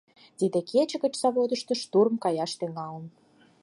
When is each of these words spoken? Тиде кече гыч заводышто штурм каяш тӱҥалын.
Тиде 0.37 0.59
кече 0.69 0.97
гыч 1.03 1.13
заводышто 1.21 1.73
штурм 1.83 2.15
каяш 2.23 2.51
тӱҥалын. 2.59 3.05